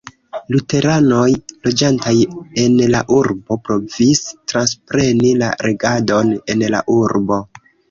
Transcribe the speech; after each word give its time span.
Luteranoj 0.53 1.25
loĝantaj 1.67 2.13
en 2.63 2.79
la 2.95 3.03
urbo 3.19 3.59
provis 3.69 4.25
transpreni 4.55 5.37
la 5.45 5.53
regadon 5.69 6.35
en 6.57 6.69
la 6.79 6.85
urbo. 6.99 7.43